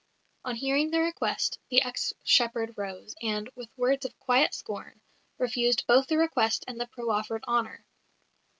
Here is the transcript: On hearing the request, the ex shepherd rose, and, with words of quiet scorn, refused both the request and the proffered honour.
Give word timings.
On 0.45 0.55
hearing 0.55 0.89
the 0.89 0.99
request, 0.99 1.59
the 1.69 1.83
ex 1.83 2.11
shepherd 2.23 2.73
rose, 2.75 3.13
and, 3.21 3.47
with 3.53 3.69
words 3.77 4.03
of 4.03 4.17
quiet 4.17 4.55
scorn, 4.55 4.99
refused 5.37 5.85
both 5.85 6.07
the 6.07 6.17
request 6.17 6.65
and 6.67 6.79
the 6.81 6.87
proffered 6.87 7.43
honour. 7.47 7.85